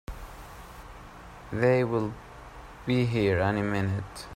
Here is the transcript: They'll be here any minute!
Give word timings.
They'll 1.53 2.11
be 2.87 3.05
here 3.05 3.39
any 3.39 3.61
minute! 3.61 4.25